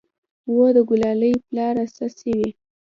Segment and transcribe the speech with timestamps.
[0.55, 2.49] وه د ګلالي پلاره څه سوې.